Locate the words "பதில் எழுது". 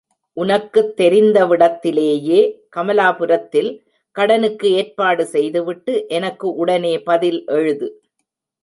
6.99-8.01